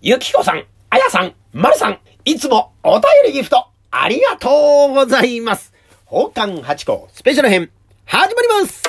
[0.00, 5.72] ゆきこさん、あやさん、まるさん、いつもお便りギフト、ありがとうございます。
[6.04, 7.68] 宝冠八甲スペシャル編、
[8.04, 8.84] 始まります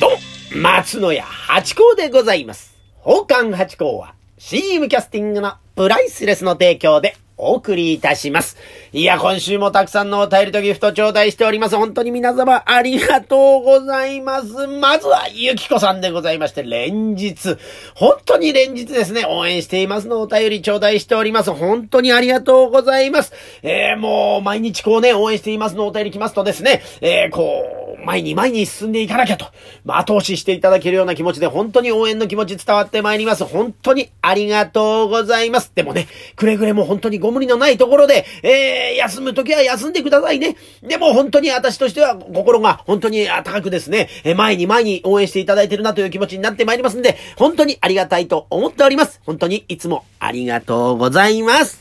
[0.00, 2.74] どうも、松野屋八甲でございます。
[3.04, 8.56] 宝冠八甲は CM キャスティングのプライスレスの提供でお送りいたします。
[8.92, 11.76] いや、今週もたくさんのお便りとギフト頂戴しております。
[11.76, 14.68] 本当に皆様ありがとうございます。
[14.68, 17.56] まずは、ゆきこさんでございまして、連日、
[17.96, 21.52] 本当に連日ですね、応援していますのお便り頂戴しております。
[21.52, 23.32] 本当にありがとうございます。
[23.62, 29.46] えー、もう、毎日こうね、応援していますのお便り来ますとですね、えー、こう、前に前に進んでいかなきゃと、
[29.84, 33.44] ま、後押ししていただけるような気持ちで、本当に応援の気持ち伝わってまいります。
[33.44, 35.72] 本当にありがとうございます。
[35.74, 40.56] でもね、くれぐれも本当にご無理のないところで、えー、休むときは休んでくださいね。
[40.82, 49.20] でも本当に私としては心が本当に高くですね、え前に前に応援していただいてるなという気持ちになってまいりますんで、本当にありがたいと思っております。
[49.24, 51.80] 本当にいつもありがとうございます。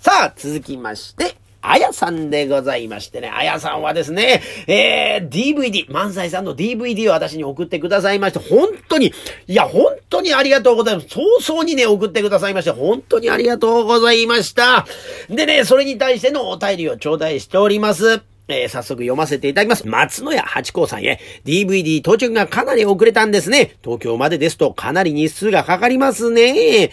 [0.00, 9.12] さあ、続きまして、あやさんでございましてね、あやさんはですね、えー、DVD、万歳さんの DVD を私に送ってくださいまして、本当に、
[9.46, 11.08] いや、本当にありがとうございます。
[11.08, 14.86] 早々にね、送ってくださいまして、本当にありがとうございました。
[15.28, 18.22] でね、それに対してのお便りを頂戴しております。
[18.50, 19.86] えー早速読ませていただきます。
[19.86, 23.76] 松野屋八甲さんへ DVD 到着がかなり遅れたんですね。
[23.84, 26.90] 東京までですとかなり日数がかかりますね。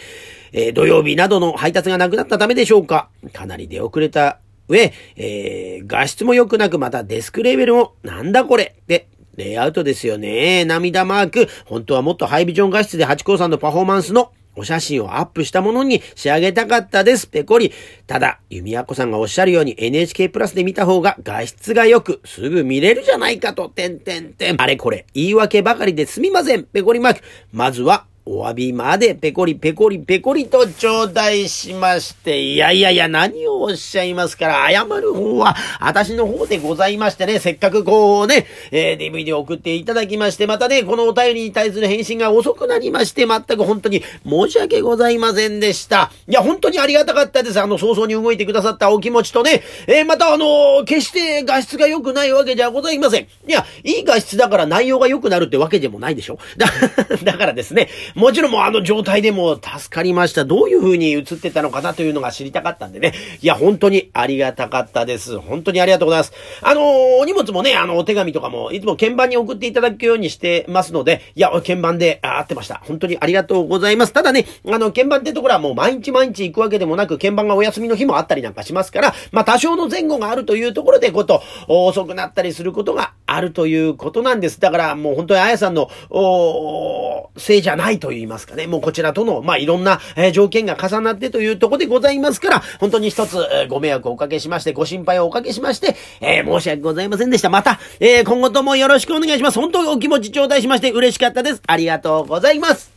[0.52, 3.08] えー土曜日などの配達がなくなったためでしょうか。
[3.32, 10.64] かなり出遅れた上、えー画質も良くなくまたデスクレベルもなんだこれってレイアウトですよね。
[10.64, 11.48] 涙マーク。
[11.66, 17.26] 本当はもっとハイビジョン画質で八甲さんのパフォーマンスのお写真をアップしたものに仕上げたかったです。
[17.26, 17.72] ペコリ。
[18.06, 24.60] ただ、弓矢子さんがおっしゃるように NHK プラスで見た方が画質が良く、すぐ見れるじゃないかと、てんてんてん。
[24.60, 26.64] あれこれ、言い訳ばかりですみません。
[26.64, 27.20] ペコリマーク。
[27.52, 46.10] まずは、お詫びまでペコリペコリペコリと頂戴しまして、いやいやいや、何をおっしゃいますから、謝る方は、私の方でございましてね、せっかくこうね、えー DVD を送っていただきまして、またね、このお便りに対する返信が遅くなりまして、全く本当に申し訳ございませんでした。
[46.26, 47.60] いや、本当にありがたかったです。
[47.60, 53.22] あの、早々に動いてくださったお気持ちとね、えーまたあの決して画質が良くないわけじゃございません。
[53.22, 56.40] いや、いい画質だから内容が良くなるってわけでもないでしょ。
[56.56, 56.66] だ、
[57.22, 60.46] だからですね、もちろんもうあの状態でも助かりました。
[60.46, 63.12] どういう風に映ってたのかなというのが知りたかったんでね。
[63.42, 65.38] いや、本当にありがたかったです。
[65.38, 66.32] 本当にありがとうございます。
[66.62, 72.80] あのお荷物もね、あの、お手紙とかも、いつも鍵盤に送っていただくようにしてますので、いや、鍵盤であ合ってました。
[72.84, 74.14] 本当にありがとうございます。
[74.14, 84.60] ただね、あの、鍵盤ってところはもう毎日毎日行くわけでもなく、鍵盤がお休みの日もあったりなんかしますから、まあ、多少の前後があるというところで、こと、遅くなったりすることがあるということなんです。
[84.60, 88.66] だから、もう本当にあやさんの、おせいじゃないと言いますかね。
[88.66, 97.50] もうこちらとの、まあ、いろんな、えー条件が重なってというとこでございますから、本当に一つ、えーご迷惑をおかけしまして、ご心配をおかけしまして、えー申し訳ございませんでした。
[97.50, 99.58] また、え今後ともよろしくお願いします。
[99.58, 101.62] 本当にお気持ち頂戴しまして嬉しかったです。
[101.66, 102.95] ありがとうございます。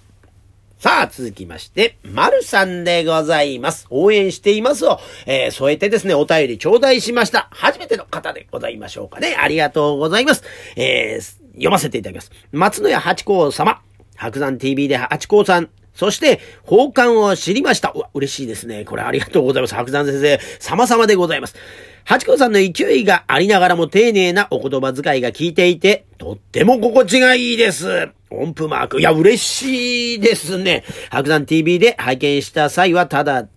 [0.99, 3.87] さあ、続きまして、まるさんでございます。
[3.89, 7.47] 応援していますを、えー添えてですね、お便り頂戴しました。
[7.51, 9.37] 初めての方でございましょうかね。
[9.39, 10.43] ありがとうございます。
[10.75, 12.31] えー読ませていただきます。
[12.51, 13.81] 松野屋八甲様、
[14.17, 17.93] 白山 TV で八甲さん、そして、宝冠を知りました。
[17.95, 18.83] うわ、嬉しいですね。
[18.83, 19.75] これありがとうございます。
[19.75, 21.55] 白山先生、様々でございます。
[22.03, 28.09] 八甲さんの勢いがありながらも丁寧なお言葉遣いが効いていて、とっても心地がいいです。
[28.29, 29.00] 音符マーク。
[29.00, 30.84] いや、嬉しいですね。
[31.09, 33.47] 白山 TV で拝見した際は、ただ、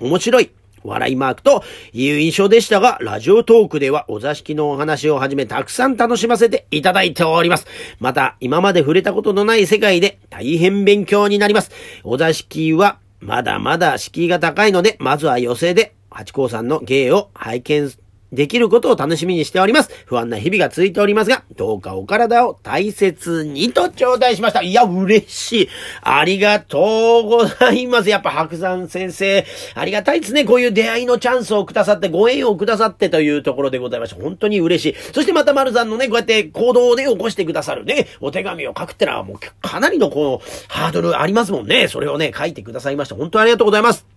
[0.00, 0.50] 面白い。
[0.84, 1.62] 笑いマークと
[1.92, 7.66] いう印象でしたが、ラジオトークではお座敷のお話をはじめたくさん楽しませていただいております。
[8.00, 11.70] また、今まで触れたことのない世界で大変勉強になります。
[12.04, 17.92] お座敷はまだまだ敷居が高いので、まずは寄席で八甲さんの芸を拝見
[18.32, 19.90] できることを楽しみにしております。
[20.06, 24.62] 不安な日々が続いておりますが、どうかお体を大切にと頂戴しました。
[24.62, 25.68] いや、嬉しい。
[26.02, 28.08] ありがとうございます。
[28.08, 29.44] やっぱ白山先生、
[29.74, 30.44] ありがたいですね。
[30.44, 34.22] こういう出会いのチャンスをくださって、ご縁をくださってというところでございました。
[34.22, 35.12] 本当に嬉しい。
[35.12, 41.88] そしてまた丸さんのね、こうやって行動をね、起こしてくださるね、お手紙を書くってのはもうかなりのこのハードルありますもんね。
[41.88, 43.14] それをね、書いてくださいました。
[43.14, 44.11] 本当にありがとうございます。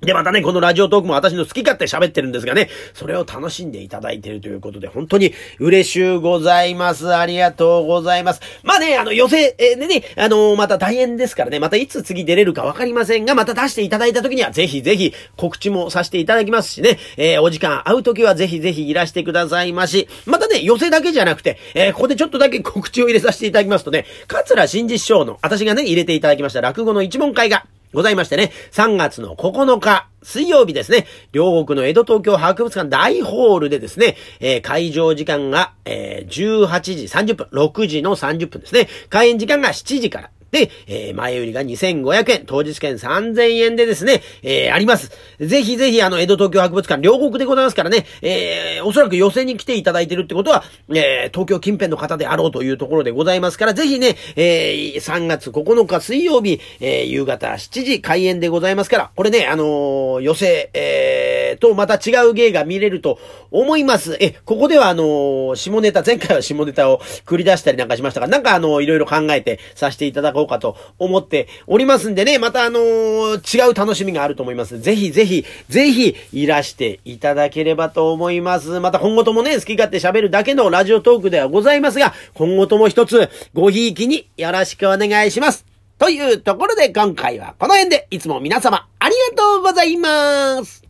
[0.00, 7.14] で、またね、このラジオトークも私の好き勝手喋ってるんですがね、それを楽しんでいただいているということで、本当に嬉しゅうございます。
[7.14, 8.40] ありがとうございます。
[8.62, 20.08] まあね、あの、寄せ、えー、ね、あのー、また大変ですからね、またいつ次出れるかわかりませんが、また出していただいた時には、ぜひぜひ告知もさせていただきますしね、えー、お時間会う時はぜひぜひいらしてくださいまし。
[20.24, 38.88] またね、寄せだけじゃなくて、え、ここでちょっとだけ告知を入れさせていただきますとね、桂新実師匠の、私がね、入れていただきました落語の一問会が、ございましてね、3月の9日、水曜日ですね、両国の江戸東京博物館大ホールでですね、えー、会場時間が、えー、18時30分、6時の30分ですね。
[39.08, 40.30] 開演時間が7時から。
[40.50, 45.10] で、えー、前売りが2500円、当日券3000円でですね、えー、あります。
[45.38, 63.18] ぜひぜひ、あの、江戸東京博物館両国でございますからね、えー、おそらく予選に来ていただいてるってことは、えー、東京近辺の方であろうというところでございますから、ぜひね、えー、3月9日水曜日、えー、夕方7時開演でございますから、これね、あのー、予選、えー、とまた違う芸が見れると
[63.50, 64.16] 思います。
[64.20, 74.80] え、ここではあのー、下ネタ、前回は下ネタを繰り出したりなんかしましたが、なんかあのー、いろいろ考えてさせていただこうこうかと思っておりますんでね、またあのー、違う楽しみがあると思います。
[74.80, 78.80] ぜひぜひ、ぜひいらしていただければと思います。
[78.80, 85.66] また今後ともね、好き勝手喋るだけのラジオトークではございますが、今後とも一つごひいきによろしくお願いします。
[85.98, 90.82] というところで今回はこの辺でいつも皆様ありがとうございます。